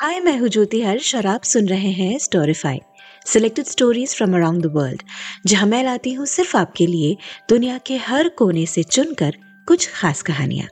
[0.00, 2.80] हाय मैं हूँ ज्योति हर्ष और आप सुन रहे हैं Storify
[3.26, 5.02] selected stories from around the world
[5.46, 7.16] जहाँ मैं लाती हूँ सिर्फ़ आपके लिए
[7.48, 9.36] दुनिया के हर कोने से चुनकर
[9.68, 10.68] कुछ खास कहानियाँ।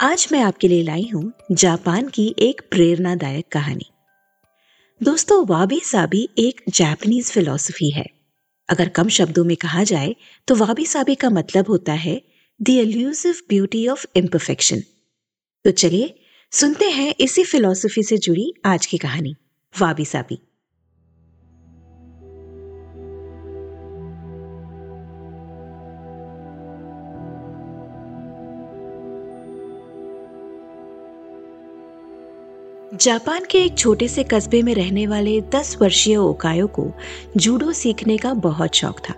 [0.00, 3.90] आज मैं आपके लिए लाई हूँ जापान की एक प्रेरणादायक कहानी।
[5.00, 8.06] दोस्तों, वाबी साबी एक जापानीज फिलॉसफी है।
[8.68, 10.14] अगर कम शब्दों में कहा जाए
[10.48, 12.20] तो वाबी साबी का मतलब होता है
[12.60, 14.82] the elusive beauty of imperfection
[15.64, 16.14] तो चलिए
[16.52, 19.34] सुनते हैं इसी फिलॉसफी से जुड़ी आज की कहानी।
[19.80, 20.38] वाबी साबी।
[32.96, 36.92] जापान के एक छोटे से कस्बे में रहने वाले दस वर्षीय ओकायो को
[37.36, 39.14] जूडो सीखने का बहुत शौक था।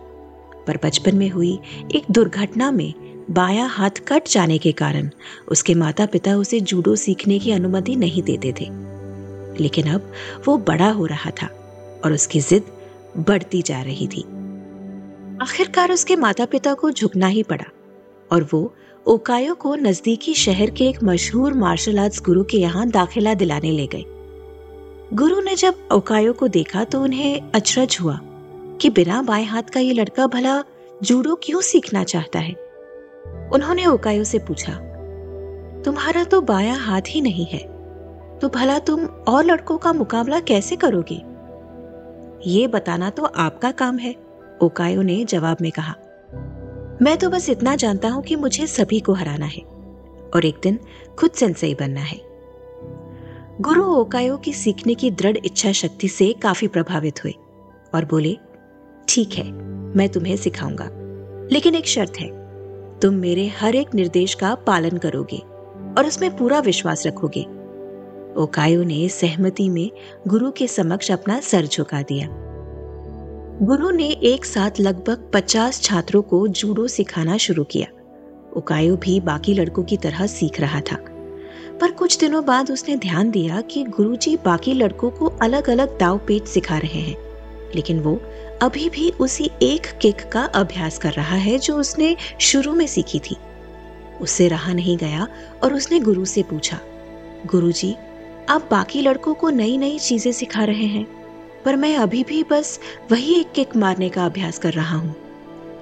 [0.66, 1.58] पर बचपन में हुई
[1.94, 5.10] एक दुर्घटना में बाया हाथ कट जाने के कारण
[5.48, 8.66] उसके माता पिता उसे जूडो सीखने की अनुमति नहीं देते थे।
[9.62, 10.12] लेकिन अब
[10.44, 11.46] वो बड़ा हो रहा था
[12.04, 12.62] और उसकी जिद
[13.16, 14.22] बढ़ती जा रही थी।
[15.42, 17.64] आखिरकार उसके माता पिता को झुकना ही पड़ा
[18.32, 18.74] और वो
[19.06, 23.86] ओकायो को नजदीकी शहर के एक मशहूर मार्शल आर्ट्स गुरु के यहाँ दाखिला दिलाने ले
[23.86, 24.04] गए।
[25.12, 28.20] गुरु ने जब ओकायो को देखा तो उन्हें अचरज हुआ
[28.80, 30.64] कि बिना बाएँ हाथ का ये लड़का भला
[31.02, 32.67] जूडो क्यों सीखना चाहता है?
[33.52, 34.72] उन्होंने ओकायो से पूछा,
[35.84, 37.58] तुम्हारा तो बाया हाथ ही नहीं है
[38.38, 41.22] तो भला तुम और लड़कों का मुकाबला कैसे करोगे?
[42.46, 44.14] ये बताना तो आपका काम है
[44.62, 45.94] ओकायो ने जवाब में कहा।
[47.02, 49.62] मैं तो बस इतना जानता हूँ कि मुझे सभी को हराना है
[50.34, 50.78] और एक दिन
[51.18, 52.20] खुद सेंसई बनना है।
[53.60, 57.34] गुरु ओकायो की सीखने की दृढ़ इच्छा शक्ति से काफ़ी प्रभावित हुए
[57.94, 58.36] और बोले,
[59.08, 59.50] ठीक है,
[59.96, 60.88] मैं तुम्हें सिखाऊँगा,
[61.52, 62.28] लेकिन एक शर्त है।
[63.02, 65.36] तुम मेरे हर एक निर्देश का पालन करोगे
[65.98, 67.42] और उसमें पूरा विश्वास रखोगे।
[68.36, 69.90] ओकायो ने सहमति में
[70.28, 72.28] गुरु के समक्ष अपना सर झुका दिया।
[73.62, 77.86] गुरु ने एक साथ लगभग पचास छात्रों को जूडो सिखाना शुरू किया।
[78.56, 80.96] ओकायो भी बाकी लड़कों की तरह सीख रहा था।
[81.80, 86.18] पर कुछ दिनों बाद उसने ध्यान दिया कि गुरुजी बाकी लड़कों को अलग अलग दाव
[86.18, 87.16] पेच सिखा रहे हैं,
[87.74, 88.20] लेकिन वो
[88.62, 93.18] अभी भी उसी एक किक का अभ्यास कर रहा है जो उसने शुरू में सीखी
[93.20, 93.36] थी।
[94.20, 95.26] उससे रहा नहीं गया
[95.64, 96.78] और उसने गुरु से पूछा
[97.46, 97.94] गुरु जी
[98.48, 101.06] आप बाकी लड़कों को नई नई चीज़ें सिखा रहे हैं,
[101.64, 102.78] पर मैं अभी भी बस
[103.10, 105.14] वही एक किक मारने का अभ्यास कर रहा हूँ।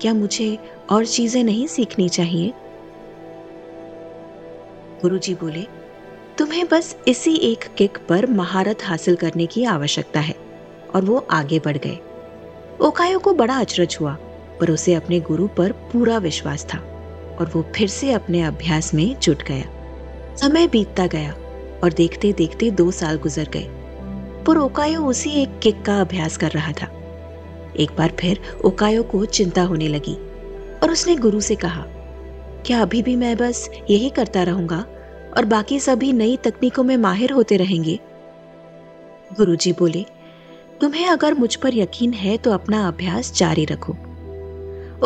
[0.00, 0.59] क्या मुझे
[0.91, 2.53] और चीज़ें नहीं सीखनी चाहिए?
[5.03, 5.66] गुरुजी बोले,
[6.38, 10.34] तुम्हें बस इसी एक किक पर महारत हासिल करने की आवश्यकता है,
[10.94, 11.98] और वो आगे बढ़ गए।
[12.81, 14.16] ओकायो को बड़ा अचरज हुआ,
[14.60, 16.78] पर उसे अपने गुरु पर पूरा विश्वास था
[17.41, 21.32] और वो फिर से अपने अभ्यास में जुट गया। समय बीतता गया
[21.84, 23.66] और देखते देखते दो साल गुजर गए,
[24.47, 26.88] पर ओकायो उसी एक किक का अभ्यास कर रहा था।
[27.76, 30.15] एक बार फिर ओकायो को चिंता होने लगी
[30.82, 31.84] और उसने गुरु से कहा,
[32.66, 34.84] क्या अभी भी मैं बस यही करता रहूँगा
[35.36, 37.98] और बाकी सभी नई तकनीकों में माहिर होते रहेंगे?
[39.36, 40.04] गुरुजी बोले
[40.81, 43.92] तुम्हें अगर मुझ पर यकीन है तो अपना अभ्यास जारी रखो।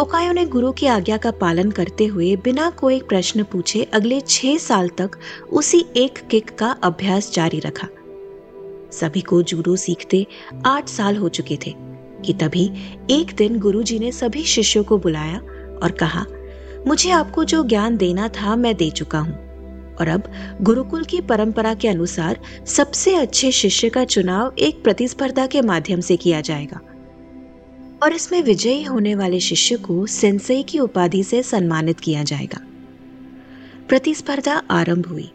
[0.00, 4.56] ओकायो ने गुरु की आज्ञा का पालन करते हुए बिना कोई प्रश्न पूछे अगले छह
[4.56, 5.10] साल तक
[5.52, 7.88] उसी एक किक का अभ्यास जारी रखा।
[8.92, 10.26] सभी को जूडो सीखते
[10.66, 11.74] आठ साल हो चुके थे
[12.24, 12.70] कि तभी
[13.10, 15.38] एक दिन गुरुजी ने सभी शिष्यों को बुलाया
[15.82, 16.24] और कहा,
[16.86, 19.49] मुझे आपको जो ज्ञान देना था मैं दे चुका हूँ।
[20.00, 20.22] और अब
[20.62, 26.16] गुरुकुल की परंपरा के अनुसार सबसे अच्छे शिष्य का चुनाव एक प्रतिस्पर्धा के माध्यम से
[26.16, 26.80] किया जाएगा।
[28.02, 32.60] और इसमें विजयी होने वाले शिष्य को सेंसई की उपाधि से सम्मानित किया जाएगा।
[33.88, 35.30] प्रतिस्पर्धा आरंभ हुई।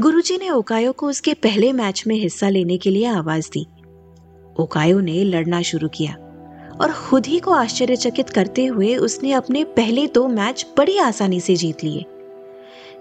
[0.00, 3.66] गुरुजी ने ओकायो को उसके पहले मैच में हिस्सा लेने के लिए आवाज़ दी।
[4.58, 6.12] ओकायो ने लड़ना शुरू किया
[6.80, 11.56] और खुद ही को आश्चर्यचकित करते हुए उसने अपने पहले दो मैच बड़ी आसानी से
[11.56, 12.04] जीत लिए।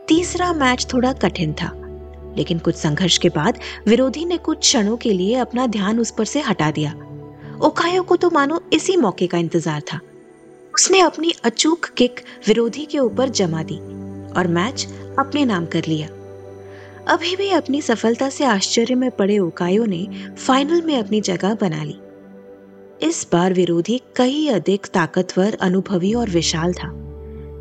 [0.10, 1.72] तीसरा मैच थोड़ा कठिन था,
[2.38, 6.26] लेकिन कुछ संघर्ष के बाद विरोधी ने कुछ क्षणों के लिए अपना ध्यान उस पर
[6.26, 6.94] से हटा दिया।
[7.60, 10.00] ओकायो को तो मानो इसी मौके का इंतज़ार था।
[10.74, 13.78] उसने अपनी अचूक किक विरोधी के ऊपर जमा दी
[14.34, 14.88] और मैच
[15.20, 16.08] अपने नाम कर लिया।
[17.08, 20.08] अभी भी अपनी सफलता से आश्चर्य में पड़े ओकायो ने
[20.38, 22.00] फाइनल में अपनी जगह बना ली।
[23.02, 26.90] इस बार विरोधी कई अधिक ताकतवर, अनुभवी और विशाल था।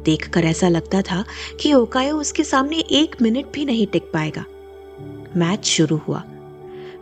[0.08, 1.24] देखकर ऐसा लगता था
[1.60, 4.44] कि ओकायो उसके सामने एक मिनट भी नहीं टिक पाएगा।
[5.36, 6.22] मैच शुरू हुआ।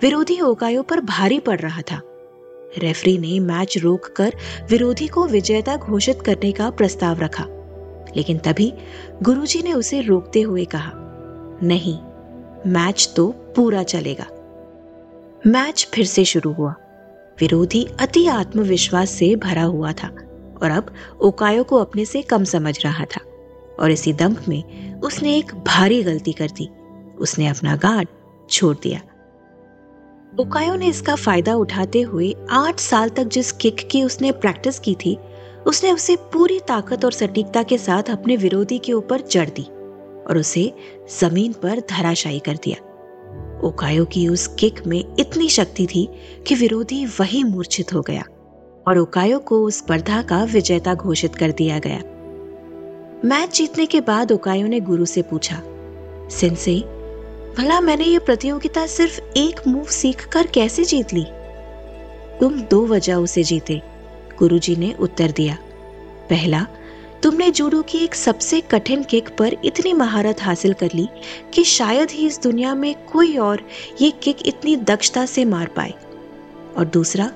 [0.02, 2.00] विरोधी ओकायो पर भारी पड़ रहा था।
[2.78, 4.34] रेफरी ने मैच रोककर
[4.70, 7.46] विरोधी को विजेता घोषित करने का प्रस्ताव रखा।
[8.16, 8.72] लेकिन तभी
[9.22, 10.92] गुरुजी ने उसे रोकते हुए कहा,
[11.62, 11.98] नहीं,
[12.72, 14.26] मैच तो पूरा चलेगा।
[15.46, 16.74] मैच फिर से शुरू हुआ।
[17.40, 20.16] विरोधी अति आत्मविश्वास से भरा हुआ था।
[20.62, 23.20] और अब ओकायो को अपने से कम समझ रहा था।
[23.80, 26.68] और इसी दंभ में उसने एक भारी गलती कर दी।
[27.18, 28.08] उसने अपना गार्ड
[28.50, 29.00] छोड़ दिया।
[30.40, 34.94] ओकायो ने इसका फ़ायदा उठाते हुए आठ साल तक जिस किक की उसने प्रैक्टिस की
[34.94, 35.18] थी,
[35.66, 39.62] उसने उसे पूरी ताकत और सटीकता के साथ अपने विरोधी के ऊपर जड़ दी
[40.24, 40.72] और उसे
[41.20, 42.82] ज़मीन पर धराशायी कर दिया।
[43.64, 46.08] ओकायो की उस किक में इतनी शक्ति थी
[46.46, 48.24] कि विरोधी वही मूर्छित हो गया।
[48.88, 51.98] और ओकायो को स्पर्धा का विजेता घोषित कर दिया गया।
[53.24, 55.62] मैच जीतने के बाद ओकायो ने गुरु से पूछा,
[56.30, 56.78] सिंसे,
[57.58, 61.24] भला मैंने ये प्रतियोगिता सिर्फ़ एक मूव सीखकर कैसे जीत ली?
[62.40, 63.82] तुम दो वजह उसे जीते,
[64.38, 65.58] गुरुजी ने उत्तर दिया।
[66.30, 66.66] पहला,
[67.22, 71.08] तुमने जूडो की एक सबसे कठिन किक पर इतनी महारत हासिल कर ली
[71.54, 73.62] कि शायद ही इस दुनिया में कोई और
[74.00, 75.94] ये किक इतनी दक्षता से मार पाए।
[76.76, 77.30] और दूसरा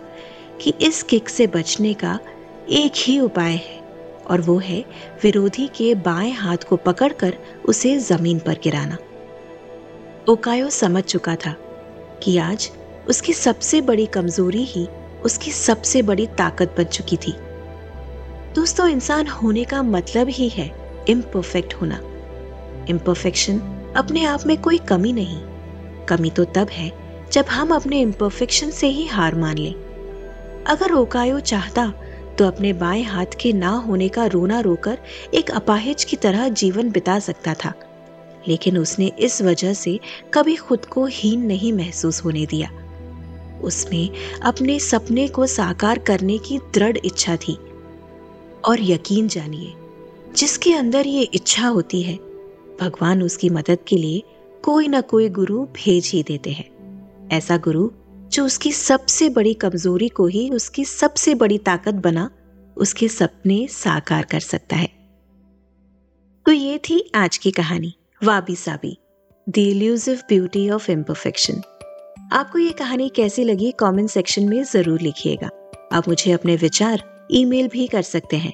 [0.61, 2.19] कि इस किक से बचने का
[2.69, 3.79] एक ही उपाय है,
[4.31, 4.85] और वो है
[5.23, 8.97] विरोधी के बाएँ हाथ को पकड़कर उसे ज़मीन पर गिराना।
[10.29, 11.55] ओकायो समझ चुका था
[12.23, 12.71] कि आज
[13.09, 14.87] उसकी सबसे बड़ी कमज़ोरी ही
[15.25, 17.33] उसकी सबसे बड़ी ताकत बन चुकी थी।
[18.55, 20.71] दोस्तों, इंसान होने का मतलब ही है
[21.09, 22.01] इम्परफेक्ट होना।
[22.91, 23.59] इम्परफेक्शन
[23.97, 25.41] अपने आप में कोई कमी नहीं।
[26.07, 26.93] कमी तो तब है
[27.33, 29.75] जब हम अपने इम्परफेक्शन से ही हार मान लें।
[30.67, 31.93] अगर ओकायो चाहता
[32.39, 34.99] तो अपने बाएँ हाथ के ना होने का रोना रोकर
[35.35, 37.75] एक अपाहिज की तरह जीवन बिता सकता था।
[38.49, 40.01] लेकिन उसने इस वजह से
[40.35, 42.71] कभी खुद को हीन नहीं महसूस होने दिया।
[43.63, 44.11] उसमें
[44.43, 47.59] अपने सपने को साकार करने की दृढ़ इच्छा थी।
[48.65, 49.73] और यकीन जानिए,
[50.37, 52.19] जिसके अंदर ये इच्छा होती है,
[52.81, 54.23] भगवान उसकी मदद के लिए
[54.63, 56.71] कोई ना कोई गुरु भेज ही देते हैं।
[57.33, 57.91] ऐसा गुरु
[58.31, 62.31] जो उसकी सबसे बड़ी कमज़ोरी को ही उसकी सबसे बड़ी ताकत बना,
[62.77, 64.89] उसके सपने साकार कर सकता है।
[66.47, 67.93] तो ये थी आज की कहानी,
[68.23, 68.97] wabi sabi
[69.47, 71.63] the elusive beauty of imperfection
[72.33, 75.51] आपको ये कहानी कैसी लगी कमेंट सेक्शन में ज़रूर लिखिएगा।
[75.93, 78.53] आप मुझे अपने विचार ईमेल भी कर सकते हैं।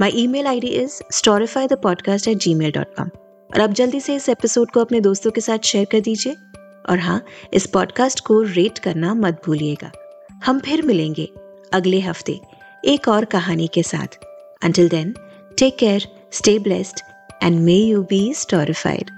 [0.00, 3.08] My email I D is storify the podcast at Gmail dot com
[3.50, 6.34] और अब जल्दी से इस एपिसोड को अपने दोस्तों के साथ शेयर कर दीजिए।
[6.88, 9.90] और हाँ इस पॉडकास्ट को रेट करना मत भूलिएगा।
[10.44, 11.28] हम फिर मिलेंगे
[11.72, 12.40] अगले हफ़्ते
[12.84, 14.18] एक और कहानी के साथ।
[14.62, 15.14] Until then
[15.58, 17.00] take care stay blessed
[17.42, 19.17] and may you be storified